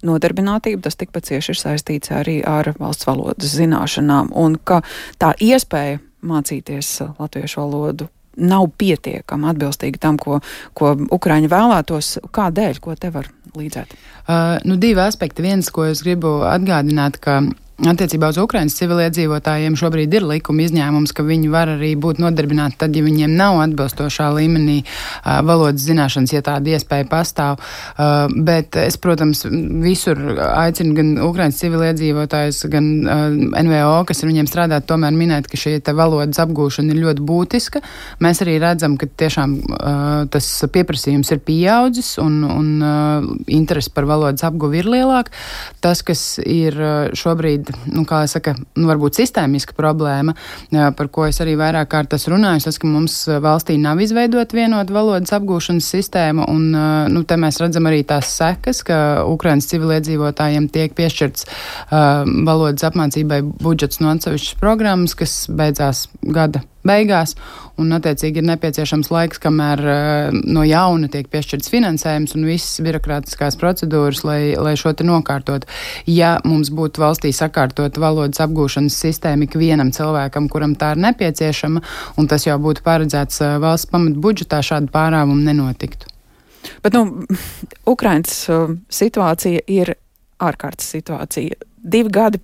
nodarbinātība 0.06 0.86
tas 0.86 0.98
tikpat 0.98 1.30
cieši 1.32 1.54
ir 1.54 1.62
saistīts 1.62 2.14
arī 2.14 2.38
ar 2.46 2.74
valsts 2.78 3.08
valodas 3.08 3.56
zināšanām 3.58 4.30
un 4.38 4.60
ka 4.62 4.82
tā 5.18 5.34
iespēja 5.42 5.98
mācīties 6.26 6.92
uh, 7.04 7.16
latviešu 7.20 7.60
valodu 7.62 8.08
nav 8.38 8.68
pietiekama 8.78 9.52
atbilstīgi 9.52 10.00
tam, 10.02 10.18
ko, 10.20 10.38
ko 10.78 10.94
Ukraiņi 11.14 11.50
vēlētos. 11.50 12.12
Kādēļ, 12.34 12.78
ko 12.82 12.94
te 12.94 13.10
var 13.14 13.30
līdzēt? 13.58 13.94
Uh, 14.28 14.58
nu, 14.68 14.78
divi 14.78 15.02
aspekti. 15.02 15.42
Viens, 15.42 15.70
ko 15.74 15.88
es 15.88 16.04
gribu 16.06 16.38
atgādināt, 16.46 17.18
ka 17.22 17.40
Attiecībā 17.78 18.32
uz 18.32 18.38
Ukraiņas 18.42 18.74
civiliedzīvotājiem 18.74 19.76
šobrīd 19.78 20.14
ir 20.18 20.24
likuma 20.26 20.64
izņēmums, 20.64 21.12
ka 21.14 21.22
viņi 21.22 21.50
var 21.52 21.70
arī 21.76 21.92
būt 21.94 22.18
nodarbināti 22.18 22.74
tad, 22.80 22.96
ja 22.98 23.04
viņiem 23.06 23.36
nav 23.38 23.60
atbilstošā 23.62 24.32
līmenī 24.34 24.80
uh, 24.82 25.36
valodas 25.46 25.84
zināšanas, 25.86 26.32
ja 26.34 26.42
tāda 26.42 26.72
iespēja 26.74 27.06
pastāv. 27.06 27.62
Uh, 27.94 28.26
bet 28.34 28.74
es, 28.82 28.96
protams, 28.98 29.44
visur 29.84 30.18
aicinu 30.48 30.96
gan 30.96 31.12
Ukraiņas 31.22 31.60
civiliedzīvotājus, 31.62 32.64
gan 32.72 32.88
uh, 33.04 33.22
NVO, 33.62 34.02
kas 34.10 34.24
ar 34.24 34.32
viņiem 34.32 34.50
strādā, 34.50 34.80
tomēr 34.82 35.14
minēt, 35.14 35.46
ka 35.46 35.62
šī 35.62 35.76
valodas 35.94 36.42
apgūšana 36.42 36.90
ir 36.90 37.04
ļoti 37.04 37.28
būtiska. 37.30 37.84
Mēs 38.26 38.42
arī 38.42 38.58
redzam, 38.58 38.98
ka 38.98 39.06
tiešām 39.06 39.54
tas 40.34 40.48
pieprasījums 40.74 41.30
ir 41.32 41.40
pieaudzis 41.46 42.10
un, 42.20 42.40
un 42.42 43.44
interesi 43.46 43.92
par 43.94 44.08
valodas 44.10 44.44
apguvi 44.46 44.82
ir 44.82 44.90
lielāka. 44.90 45.32
Tas, 45.84 46.02
kas 46.06 46.24
ir 46.42 46.76
šobrīd 47.18 47.67
šobrīd, 47.68 47.94
nu, 47.94 48.04
kā 48.06 48.22
jau 48.24 48.30
saka, 48.36 48.54
nu, 48.76 48.86
varbūt 48.88 49.18
sistēmiska 49.18 49.74
problēma, 49.76 50.34
par 50.70 51.08
ko 51.08 51.26
es 51.26 51.40
arī 51.40 51.56
vairāk 51.56 51.88
kārt 51.88 52.14
esmu 52.14 52.36
runājis, 52.36 52.64
tas, 52.68 52.78
ka 52.78 52.86
mums 52.86 53.28
valstī 53.28 53.78
nav 53.78 54.00
izveidota 54.00 54.56
vienota 54.56 54.92
valodas 54.92 55.32
apgūšanas 55.32 55.88
sistēma, 55.88 56.48
un 56.48 56.70
nu, 57.12 57.24
te 57.24 57.36
mēs 57.36 57.60
redzam 57.60 57.86
arī 57.86 58.04
tās 58.04 58.30
sekas, 58.38 58.82
ka 58.82 59.24
Ukrainas 59.26 59.68
civiliedzīvotājiem 59.70 60.68
tiek 60.72 60.94
piešķirts 60.94 61.46
uh, 61.46 62.24
valodas 62.46 62.84
apmācībai 62.88 63.42
budžets 63.42 64.00
no 64.00 64.12
atsevišķas 64.14 64.58
programmas, 64.60 65.16
kas 65.18 65.46
beidzās 65.48 66.08
gada 66.22 66.62
beigās, 66.86 67.34
un 67.80 67.92
attiecīgi 67.96 68.40
ir 68.40 68.46
nepieciešams 68.48 69.10
laiks, 69.12 69.40
kamēr 69.42 69.82
uh, 69.82 70.38
no 70.46 70.64
jauna 70.66 71.10
tiek 71.12 71.28
piešķirts 71.32 71.70
finansējums 71.72 72.34
un 72.38 72.46
visas 72.48 72.82
birokrātiskās 72.84 73.58
procedūras, 73.60 74.24
lai, 74.26 74.40
lai 74.58 74.74
šo 74.78 74.92
te 74.96 75.06
nokārtot. 75.06 75.66
Ja 76.06 76.36
mums 76.46 76.72
būtu 76.74 77.02
valstī 77.02 77.32
sakārtot 77.34 77.98
valodas 78.00 78.42
apgūšanas 78.44 78.98
sistēma 79.04 79.48
ikvienam 79.48 79.92
cilvēkam, 79.94 80.50
kuram 80.52 80.76
tā 80.78 80.94
ir 80.94 81.02
nepieciešama, 81.08 81.82
un 82.18 82.30
tas 82.30 82.46
jau 82.46 82.58
būtu 82.62 82.84
paredzēts 82.86 83.42
uh, 83.44 83.56
valsts 83.62 83.90
pamat 83.92 84.18
budžetā, 84.22 84.62
šāda 84.64 84.92
pārāvuma 84.94 85.50
nenotiktu. 85.50 86.10
Bet, 86.82 86.94
nu, 86.94 87.24
Ukrainas 87.88 88.42
uh, 88.52 88.74
situācija 88.92 89.64
ir 89.70 89.94
ārkārtas 90.42 90.92
situācija. 90.94 91.58
Divi 91.78 92.10
gadi 92.12 92.40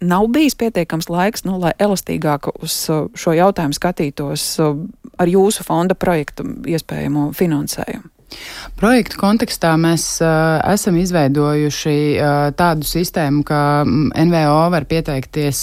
nav 0.00 0.28
bijis 0.32 0.56
pietiekams 0.58 1.08
laiks, 1.10 1.44
nu, 1.48 1.58
lai 1.60 1.72
elastīgāk 1.78 2.50
uz 2.62 2.76
uh, 2.92 3.08
šo 3.18 3.34
jautājumu 3.36 3.76
skatītos 3.76 4.44
uh, 4.62 4.78
ar 5.18 5.30
jūsu 5.30 5.66
fonda 5.66 5.98
projektu 5.98 6.46
iespējamo 6.66 7.30
finansējumu? 7.38 8.17
Projektu 8.78 9.18
kontekstā 9.18 9.72
mēs 9.80 10.04
uh, 10.22 10.60
esam 10.70 10.98
izveidojuši 11.00 11.94
uh, 12.14 12.34
tādu 12.54 12.86
sistēmu, 12.86 13.40
ka 13.46 13.82
NVO 13.82 14.58
var 14.70 14.84
pieteikties, 14.86 15.62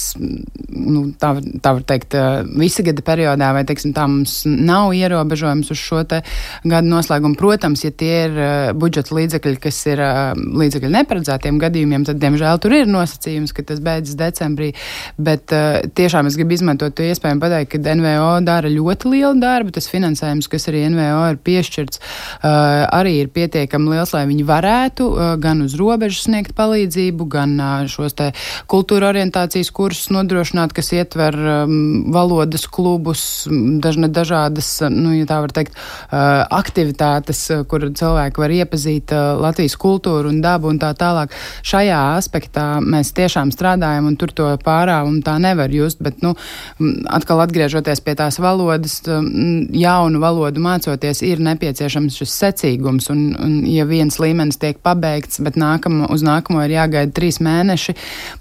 nu, 0.76 1.06
tā, 1.22 1.30
tā 1.64 1.74
var 1.78 1.86
teikt, 1.88 2.18
uh, 2.20 2.42
visa 2.60 2.84
gada 2.84 3.06
periodā, 3.06 3.52
vai, 3.56 3.64
teiksim, 3.68 3.94
tā 3.96 4.04
mums 4.12 4.42
nav 4.46 4.92
ierobežojums 4.98 5.72
uz 5.72 5.80
šo 5.80 6.02
te 6.10 6.20
gadu 6.66 6.92
noslēgumu. 6.92 7.38
Protams, 7.40 7.86
ja 7.86 7.94
tie 7.96 8.18
ir 8.26 8.36
uh, 8.36 8.50
budžeta 8.76 9.16
līdzekļi, 9.16 9.62
kas 9.64 9.80
ir 9.94 10.04
uh, 10.04 10.34
līdzekļi 10.36 10.92
neparedzētiem 10.98 11.62
gadījumiem, 11.62 12.08
tad, 12.10 12.20
diemžēl, 12.20 12.60
tur 12.66 12.76
ir 12.76 12.92
nosacījums, 12.92 13.56
ka 13.56 13.64
tas 13.70 13.80
beidzas 13.86 14.20
decembrī, 14.20 14.74
bet 15.16 15.56
uh, 15.56 15.86
tiešām 15.96 16.28
es 16.28 16.36
gribu 16.42 16.58
izmantot 16.58 16.98
to 16.98 17.08
iespēju 17.08 17.40
pateikt, 17.46 17.78
ka 17.78 17.96
NVO 17.96 18.36
dara 18.44 18.76
ļoti 18.76 19.16
lielu 19.16 19.40
darbu, 19.40 19.72
tas 19.80 19.88
finansējums, 19.94 20.52
kas 20.52 20.68
arī 20.74 20.84
NVO 20.92 21.24
ir 21.32 21.42
piešķirts, 21.48 22.04
uh, 22.04 22.55
arī 22.96 23.20
ir 23.22 23.30
pietiekami 23.34 23.92
liels, 23.94 24.14
lai 24.16 24.26
viņi 24.30 24.46
varētu 24.48 25.08
eh, 25.12 25.32
gan 25.42 25.64
uz 25.66 25.76
robežas 25.80 26.26
sniegt 26.28 26.56
palīdzību, 26.58 27.28
gan 27.32 27.56
eh, 27.60 27.88
šos 27.92 28.16
te 28.18 28.32
kultūra 28.72 29.10
orientācijas 29.12 29.72
kursus 29.76 30.12
nodrošināt, 30.14 30.74
kas 30.76 30.92
ietver 30.96 31.36
um, 31.36 31.76
valodas 32.14 32.66
klubus, 32.72 33.46
dažne 33.84 34.10
dažādas, 34.14 34.70
nu, 34.92 35.14
ja 35.16 35.26
tā 35.30 35.40
var 35.44 35.54
teikt, 35.56 35.76
aktivitātes, 36.12 37.42
kur 37.70 37.88
cilvēki 37.98 38.42
var 38.42 38.54
iepazīt 38.54 39.14
Latvijas 39.14 39.76
kultūru 39.80 40.32
un 40.32 40.40
dabu 40.44 40.70
un 40.72 40.80
tā 40.82 40.92
tālāk. 40.98 41.34
Šajā 41.66 42.00
aspektā 42.16 42.66
mēs 42.84 43.14
tiešām 43.18 43.52
strādājam 43.54 44.10
un 44.10 44.18
tur 44.20 44.34
to 44.36 44.50
pārāvumu 44.64 45.24
tā 45.26 45.36
nevar 45.42 45.74
just, 45.74 46.02
bet, 46.06 46.22
nu, 46.26 46.36
atkal 47.12 47.44
atgriežoties 47.46 48.04
pie 48.06 48.16
tās 48.20 48.40
valodas, 48.42 49.02
jaunu 49.06 50.22
valodu 50.24 50.64
mācoties, 50.64 51.24
ir 51.26 51.44
nepieciešams 51.44 52.22
šis 52.22 52.38
secīgums. 52.46 53.10
Un, 53.14 53.26
un 53.42 53.58
ja 53.70 53.86
viens 53.90 54.20
līmenis 54.22 54.60
tiek 54.62 54.80
pabeigts, 54.86 55.42
bet 55.44 55.58
nākamo, 55.60 56.10
uz 56.14 56.24
nākamo 56.26 56.64
ir 56.66 56.76
jāgaida 56.76 57.14
trīs 57.16 57.42
mēneši, 57.44 57.96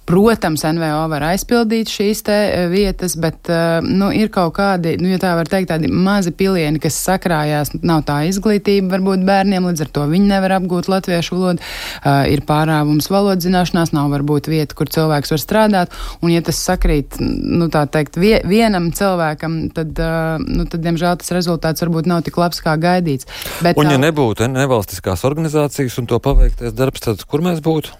protams, 0.09 0.65
NVO 0.65 1.05
var 1.13 1.29
aizpildīt 1.31 1.93
šīs 1.93 2.25
te 2.27 2.37
e, 2.45 2.65
vietas, 2.73 3.17
bet 3.21 3.51
e, 3.53 3.61
nu, 3.85 4.11
ir 4.15 4.31
kaut 4.35 4.55
kādi, 4.59 4.97
nu, 5.01 5.09
ja 5.13 5.21
tā 5.23 5.35
var 5.39 5.49
teikt, 5.51 5.71
tādi 5.73 5.91
mazi 5.91 6.35
pilieni, 6.35 6.81
kas 6.83 6.99
sakrājās. 7.07 7.75
Nav 7.85 8.05
tā 8.09 8.21
izglītība 8.29 8.97
varbūt 8.97 9.25
bērniem, 9.27 9.69
līdz 9.71 9.87
ar 9.87 9.93
to 9.97 10.07
viņi 10.11 10.31
nevar 10.31 10.57
apgūt 10.59 10.91
latviešu 10.93 11.39
valodu. 11.39 11.65
Uh, 12.05 12.25
ir 12.31 12.45
pārāvums 12.47 13.09
valodas 13.13 13.47
zināšanās, 13.47 13.95
nav 13.97 14.11
varbūt 14.13 14.49
vieta, 14.53 14.77
kur 14.77 14.91
cilvēks 14.93 15.33
var 15.35 15.43
strādāt. 15.43 15.97
Un, 16.21 16.33
ja 16.35 16.43
tas 16.45 16.61
sakrīt, 16.61 17.19
nu, 17.21 17.69
tā 17.73 17.85
teikt, 17.91 18.19
vie, 18.21 18.37
vienam 18.49 18.91
cilvēkam, 18.95 19.59
tad, 19.75 19.95
uh, 19.99 20.43
nu, 20.45 20.67
tad, 20.71 20.83
diemžēl, 20.85 21.19
tas 21.23 21.33
rezultāts 21.35 21.85
varbūt 21.85 22.09
nav 22.11 22.25
tik 22.27 22.39
labs, 22.41 22.61
kā 22.65 22.77
gaidīts. 22.81 23.29
Bet, 23.65 23.79
un, 23.81 23.91
ja 23.91 23.94
nebūtu 24.01 24.49
nevalstiskās 24.53 25.25
organizācijas 25.29 25.99
un 26.01 26.09
to 26.11 26.21
paveiktais 26.23 26.75
darbs, 26.77 27.05
tad 27.05 27.23
kur 27.29 27.45
mēs 27.45 27.63
būtu? 27.65 27.95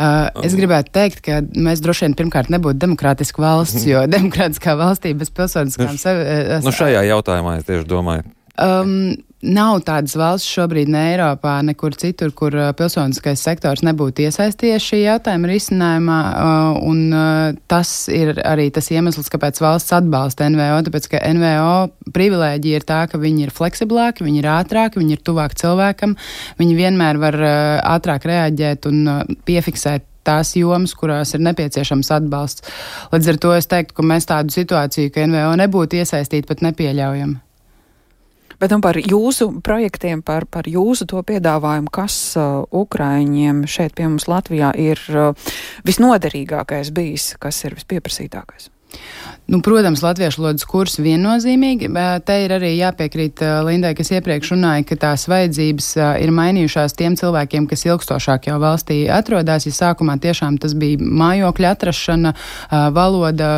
Uh, 0.00 0.30
es 0.46 0.54
gribētu 0.56 0.94
teikt, 0.96 1.18
ka 1.26 1.42
mēs 1.44 1.82
droši 1.84 2.06
vien 2.06 2.14
pirmkārt 2.16 2.48
nebūtu 2.52 2.80
demokrātiska 2.80 3.42
valsts, 3.42 3.84
jo 3.88 4.06
demokrātiskā 4.08 4.72
valstī 4.80 5.12
bez 5.18 5.32
pilsoniskām. 5.36 5.92
Nu, 5.92 6.60
nu 6.64 6.72
šajā 6.72 7.02
jautājumā 7.10 7.58
es 7.58 7.66
tieši 7.68 7.88
domāju. 7.90 8.24
Um, 8.60 9.12
Nav 9.40 9.78
tādas 9.88 10.12
valsts 10.20 10.50
šobrīd 10.52 10.90
ne 10.92 11.00
Eiropā, 11.14 11.54
nekur 11.64 11.94
citur, 11.96 12.28
kur 12.36 12.52
uh, 12.52 12.66
pilsoniskais 12.76 13.40
sektors 13.40 13.80
nebūtu 13.86 14.26
iesaistījies 14.26 14.84
šī 14.84 14.98
jautājuma 15.06 15.48
risinājumā, 15.48 16.18
uh, 16.28 16.80
un 16.84 17.00
uh, 17.08 17.56
tas 17.72 17.94
ir 18.12 18.36
arī 18.44 18.68
tas 18.74 18.90
iemesls, 18.92 19.32
kāpēc 19.32 19.62
valsts 19.64 19.96
atbalsta 19.96 20.50
NVO, 20.52 20.82
tāpēc, 20.90 21.08
ka 21.14 21.22
NVO 21.32 22.12
privilēģija 22.12 22.82
ir 22.82 22.86
tā, 22.92 23.00
ka 23.08 23.22
viņi 23.22 23.48
ir 23.48 23.56
fleksiblāki, 23.56 24.28
viņi 24.28 24.44
ir 24.44 24.52
ātrāki, 24.58 25.00
viņi 25.00 25.16
ir 25.16 25.24
tuvāk 25.24 25.56
cilvēkam, 25.56 26.18
viņi 26.60 26.78
vienmēr 26.82 27.24
var 27.24 27.40
ātrāk 27.96 28.28
reaģēt 28.28 28.92
un 28.92 29.04
piefiksēt 29.48 30.04
tās 30.28 30.52
jomas, 30.52 30.92
kurās 30.92 31.32
ir 31.32 31.40
nepieciešams 31.48 32.12
atbalsts. 32.20 32.68
Līdz 33.14 33.32
ar 33.32 33.40
to 33.40 33.56
es 33.56 33.72
teiktu, 33.72 33.96
ka 33.96 34.10
mēs 34.12 34.28
tādu 34.28 34.52
situāciju, 34.52 35.14
ka 35.14 35.24
NVO 35.30 35.54
nebūtu 35.64 36.04
iesaistīti, 36.04 36.48
pat 36.50 36.60
nepieļaujam. 36.66 37.38
Bet 38.60 38.74
nu, 38.74 38.80
par 38.84 38.98
jūsu 39.00 39.48
projektiem, 39.64 40.20
par, 40.20 40.44
par 40.44 40.68
jūsu 40.68 41.06
to 41.08 41.22
piedāvājumu, 41.24 41.88
kas 41.92 42.16
uh, 42.36 42.66
Ukraiņiem 42.76 43.64
šeit 43.64 43.96
pie 43.96 44.04
mums 44.08 44.28
Latvijā 44.28 44.74
ir 44.76 45.00
uh, 45.14 45.54
visnoderīgākais 45.88 46.92
bijis, 46.92 47.32
kas 47.40 47.64
ir 47.64 47.78
vispieprasītākais? 47.78 48.68
Nu, 49.50 49.58
protams, 49.60 49.98
latviešu 50.04 50.44
lodas 50.44 50.62
kursi 50.62 51.02
viennozīmīgi, 51.02 51.88
te 52.22 52.34
ir 52.44 52.52
arī 52.54 52.68
jāpiekrīt 52.76 53.40
uh, 53.42 53.56
Lindai, 53.66 53.96
kas 53.98 54.12
iepriekš 54.14 54.52
runāja, 54.52 54.84
ka 54.86 54.98
tās 55.02 55.24
vajadzības 55.26 55.88
uh, 55.98 56.10
ir 56.22 56.30
mainījušās 56.36 56.94
tiem 56.94 57.16
cilvēkiem, 57.18 57.66
kas 57.66 57.82
ilgstošāk 57.88 58.46
jau 58.46 58.60
valstī 58.62 59.00
atrodas. 59.10 59.66
Ja 59.66 59.72
sākumā 59.74 60.14
tiešām 60.22 60.60
tas 60.62 60.76
bija 60.78 61.02
mājokļa 61.02 61.72
atrašana, 61.74 62.32
uh, 62.36 62.84
valoda, 62.94 63.48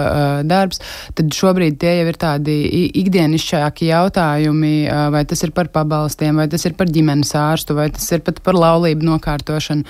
darbs, 0.48 0.80
tad 1.18 1.28
šobrīd 1.36 1.76
tie 1.82 1.92
jau 1.98 2.08
ir 2.08 2.18
tādi 2.20 2.56
ikdienišķāki 3.02 3.90
jautājumi, 3.90 4.72
vai 5.12 5.22
tas 5.28 5.44
ir 5.44 5.52
par 5.52 5.68
pabalstiem, 5.74 6.40
vai 6.40 6.48
tas 6.52 6.64
ir 6.68 6.76
par 6.78 6.88
ģimenes 6.92 7.34
ārstu, 7.36 7.76
vai 7.76 7.90
tas 7.92 8.08
ir 8.16 8.24
pat 8.24 8.40
par 8.44 8.56
laulību 8.56 9.04
nokārtošanu. 9.10 9.84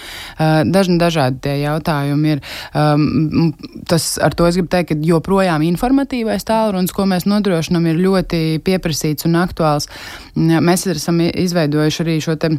Dažni 0.73 0.99
dažādi 0.99 1.43
tie 1.47 1.57
jautājumi 1.63 2.35
ir. 2.35 2.43
Um, 2.75 3.53
tas 3.89 4.17
ar 4.23 4.35
to 4.35 4.49
es 4.49 4.59
gribu 4.59 4.73
teikt, 4.73 4.93
ka 4.93 4.99
joprojām 5.07 5.32
informācija 5.41 5.93
informatīvais 5.93 6.45
tālrunis, 6.47 6.93
ko 6.93 7.07
mēs 7.09 7.27
nodrošinām, 7.27 7.87
ir 7.91 8.01
ļoti 8.03 8.61
pieprasīts 8.65 9.27
un 9.29 9.39
aktuāls. 9.41 9.89
Mēs 10.37 10.87
esam 10.87 11.21
izveidojuši 11.21 12.03
arī 12.05 12.19
šo 12.21 12.37
te 12.37 12.53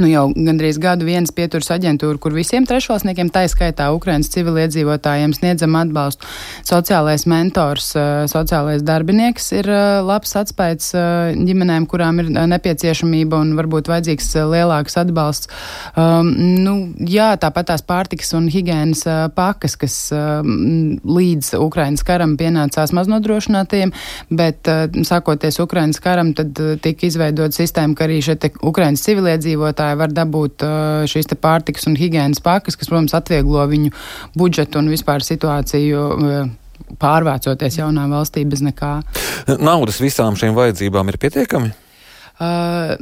nu, 0.00 0.06
jau 0.08 0.24
gandrīz 0.32 0.78
gadu 0.80 1.06
viens 1.06 1.32
pieturas 1.34 1.70
aģentūra, 1.74 2.18
kur 2.22 2.34
visiem 2.36 2.64
trešvalstniekiem, 2.68 3.30
tā 3.32 3.44
izskaitā 3.46 3.88
Ukrainas 3.94 4.30
civiliedzīvotājiem, 4.32 5.34
sniedzam 5.36 5.76
atbalstu. 5.78 6.28
Sociālais 6.68 7.26
mentors, 7.28 7.90
eh, 7.96 8.24
sociālais 8.30 8.84
darbinieks 8.86 9.50
ir 9.58 9.68
eh, 9.68 10.00
labs 10.06 10.34
atspējas 10.38 10.88
eh, 10.94 11.40
ģimenēm, 11.48 11.86
kurām 11.90 12.22
ir 12.22 12.30
nepieciešamība 12.32 13.40
un 13.44 13.54
varbūt 13.58 13.90
vajadzīgs 13.92 14.30
lielāks 14.52 14.98
atbalsts. 15.02 15.50
Um, 15.98 16.30
nu, 16.62 16.74
jā, 16.98 17.32
tāpat 17.40 17.72
tās 17.72 17.84
pārtikas 17.86 18.32
un 18.38 18.48
higienas 18.52 19.04
pakas, 19.36 19.76
kas 19.80 19.96
um, 20.14 20.96
līdz 21.04 21.54
Ukrainas 21.60 22.04
karam 22.06 22.36
pienācās 22.40 22.94
maznodrošinātiem, 22.96 23.92
bet 24.32 24.68
sākoties 25.08 25.60
Ukrainas 25.62 26.00
karam, 26.02 26.32
tad 26.36 26.56
tika 26.84 27.08
izveidota 27.08 27.56
sistēma, 27.56 27.96
ka 27.98 28.06
arī 28.06 28.20
šeit 28.24 28.48
Ukrainas 28.62 29.04
civiliedzīvotāji 29.06 29.81
iedzīvotāji 29.82 29.98
var 29.98 30.12
dabūt 30.14 30.64
uh, 30.64 31.04
šīs 31.06 31.26
pārtikas 31.40 31.86
un 31.88 31.96
higiēnas 31.96 32.42
pakas, 32.42 32.76
kas, 32.76 32.88
protams, 32.88 33.14
atvieglo 33.14 33.64
viņu 33.68 33.92
budžetu 34.36 34.78
un 34.78 34.90
vispār 34.90 35.22
situāciju 35.22 35.98
uh, 35.98 36.50
pārvācoties 36.98 37.78
jaunā 37.78 38.08
valstī 38.10 38.44
bez 38.44 38.62
nekā. 38.62 39.02
Naudas 39.58 40.00
visām 40.00 40.36
šīm 40.36 40.54
vajadzībām 40.54 41.08
ir 41.08 41.18
pietiekami? 41.18 41.72
Uh, 42.40 42.96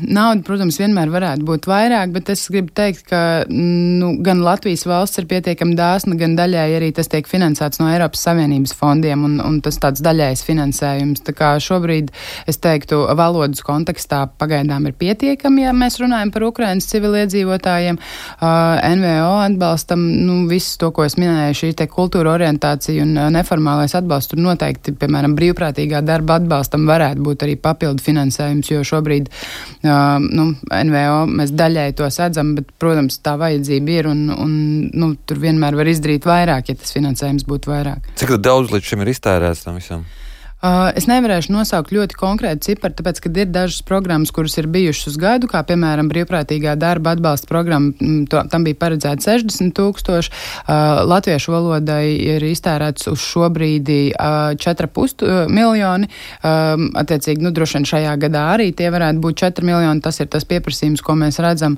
nauda, 0.00 0.40
protams, 0.46 0.78
vienmēr 0.80 1.10
varētu 1.12 1.44
būt 1.44 1.66
vairāk, 1.68 2.10
bet 2.14 2.30
es 2.32 2.46
gribu 2.50 2.72
teikt, 2.74 3.04
ka 3.10 3.44
nu, 3.52 4.14
gan 4.24 4.40
Latvijas 4.42 4.86
valsts 4.88 5.20
ir 5.20 5.26
pietiekami 5.28 5.76
dāsna, 5.76 6.16
gan 6.18 6.32
daļai 6.38 6.64
arī 6.78 6.88
tas 6.96 7.10
tiek 7.12 7.28
finansēts 7.28 7.82
no 7.82 7.90
Eiropas 7.92 8.24
Savienības 8.24 8.72
fondiem, 8.78 9.26
un, 9.28 9.36
un 9.44 9.58
tas 9.62 9.76
tāds 9.82 10.02
daļais 10.02 10.42
finansējums. 10.46 11.20
Tā 11.26 11.34
kā 11.36 11.50
šobrīd, 11.62 12.10
es 12.48 12.58
teiktu, 12.64 13.02
valodas 13.18 13.60
kontekstā 13.66 14.24
pagaidām 14.40 14.88
ir 14.88 14.96
pietiekami, 14.98 15.66
ja 15.66 15.76
mēs 15.76 16.00
runājam 16.00 16.32
par 16.32 16.48
Ukrainas 16.48 16.88
civiliedzīvotājiem. 16.90 18.00
Uh, 18.00 18.80
NVO 18.96 19.36
atbalstam, 19.44 20.08
nu, 20.24 20.40
visu 20.50 20.80
to, 20.80 20.90
ko 20.96 21.04
es 21.06 21.18
minēju, 21.20 21.60
šī 21.60 21.72
te 21.78 21.88
kultūra 21.92 22.34
orientācija 22.38 23.04
un 23.04 23.14
uh, 23.20 23.28
neformālais 23.36 23.94
atbalsts, 24.00 24.32
tur 24.32 24.42
noteikti, 24.42 24.96
piemēram, 24.98 25.36
brīvprātīgā 25.38 26.02
darba 26.08 26.40
atbalstam 26.40 26.88
varētu 26.88 27.28
būt 27.28 27.46
arī 27.46 27.60
papildu 27.60 28.02
finansējums 28.02 28.61
jautājums, 28.62 28.70
jo 28.70 28.82
šobrīd 28.86 29.28
uh, 29.28 30.18
nu, 30.22 30.54
NVO 30.70 31.26
mēs 31.30 31.52
daļai 31.52 31.92
to 31.98 32.08
sedzam, 32.10 32.54
bet, 32.56 32.70
protams, 32.78 33.18
tā 33.22 33.36
vajadzība 33.40 33.90
ir 33.90 34.10
un, 34.10 34.30
un 34.30 34.90
nu, 34.92 35.14
tur 35.26 35.38
vienmēr 35.42 35.76
var 35.76 35.86
izdarīt 35.86 36.26
vairāk, 36.26 36.68
ja 36.68 36.74
tas 36.78 36.92
finansējums 36.94 37.46
būtu 37.48 37.72
vairāk. 37.72 38.12
Cik 38.16 38.36
daudz 38.40 38.72
līdz 38.72 38.92
šim 38.92 39.02
ir 39.02 39.14
iztērēts 39.14 39.64
tam 39.66 39.80
visam? 39.80 40.02
Uh, 40.02 40.21
es 40.62 41.08
nevarēšu 41.10 41.50
nosaukt 41.50 41.90
ļoti 41.90 42.14
konkrētu 42.14 42.68
ciparu, 42.68 42.94
tāpēc, 42.94 43.18
ka 43.24 43.30
ir 43.34 43.48
dažas 43.50 43.82
programmas, 43.82 44.30
kuras 44.30 44.54
ir 44.60 44.68
bijušas 44.70 45.08
uz 45.10 45.16
gadu, 45.18 45.48
kā 45.50 45.64
piemēram 45.66 46.06
brīvprātīgā 46.10 46.76
darba 46.78 47.16
atbalsta 47.16 47.48
programma, 47.50 47.90
to, 48.30 48.42
tam 48.52 48.62
bija 48.62 48.78
paredzēta 48.78 49.26
60 49.26 49.74
tūkstoši. 49.74 50.30
Uh, 50.62 51.02
latviešu 51.10 51.50
valodai 51.54 52.14
ir 52.14 52.46
iztērēts 52.46 53.10
uz 53.10 53.24
šo 53.24 53.48
brīdi 53.50 54.12
uh, 54.14 54.54
4,5 54.54 55.50
miljoni. 55.50 56.06
Um, 56.46 56.92
attiecīgi, 57.02 57.42
nu, 57.42 57.50
droši 57.50 57.80
vien 57.80 57.88
šajā 57.90 58.14
gadā 58.22 58.44
arī 58.52 58.70
tie 58.76 58.92
varētu 58.94 59.18
būt 59.24 59.42
4 59.42 59.66
miljoni. 59.66 60.04
Tas 60.04 60.22
ir 60.22 60.30
tas 60.30 60.46
pieprasījums, 60.46 61.02
ko 61.02 61.18
mēs 61.18 61.40
redzam. 61.42 61.74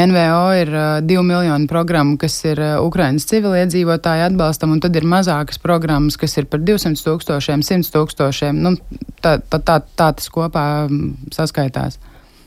NVO 0.00 0.40
ir 0.56 0.72
2 1.04 1.26
miljonu 1.28 1.68
programmu, 1.68 2.16
kas 2.20 2.38
ir 2.48 2.64
Ukrainas 2.80 3.28
civiliedzīvotāju 3.28 4.30
atbalstam, 4.30 4.72
un 4.72 4.80
tad 4.80 4.96
ir 4.96 5.04
mazākas 5.04 5.60
programmas, 5.60 6.16
kas 6.16 6.40
ir 6.40 6.48
par 6.48 6.64
200 6.64 6.96
tūkstošiem, 7.04 7.60
100 7.60 7.92
tūkstošiem 7.92 8.21
tūkstošiem. 8.22 8.62
Nu, 8.62 8.76
tā, 9.22 9.38
tā, 9.40 9.58
tā, 9.58 9.80
tā 9.96 10.12
tas 10.14 10.30
kopā 10.32 10.86
mm, 10.88 11.32
saskaitās. 11.34 11.98